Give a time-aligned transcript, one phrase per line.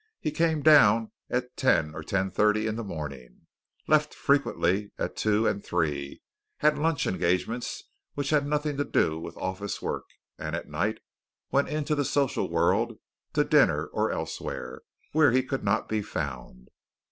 [0.19, 3.45] He came down at ten or ten thirty in the morning,
[3.87, 6.23] left frequently at two and three,
[6.57, 7.83] had lunch engagements
[8.15, 10.05] which had nothing to do with office work,
[10.39, 11.01] and at night
[11.51, 12.97] went into the social world
[13.33, 16.69] to dinner or elsewhere, where he could not be found.